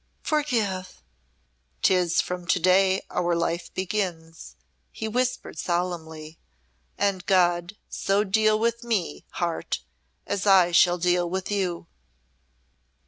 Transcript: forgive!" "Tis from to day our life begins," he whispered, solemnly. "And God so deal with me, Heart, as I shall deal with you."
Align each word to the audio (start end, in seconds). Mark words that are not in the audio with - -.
forgive!" 0.23 1.03
"Tis 1.83 2.21
from 2.21 2.47
to 2.47 2.59
day 2.59 3.01
our 3.11 3.35
life 3.35 3.71
begins," 3.75 4.55
he 4.91 5.07
whispered, 5.07 5.59
solemnly. 5.59 6.39
"And 6.97 7.23
God 7.27 7.77
so 7.87 8.23
deal 8.23 8.57
with 8.57 8.83
me, 8.83 9.25
Heart, 9.33 9.81
as 10.25 10.47
I 10.47 10.71
shall 10.71 10.97
deal 10.97 11.29
with 11.29 11.51
you." 11.51 11.85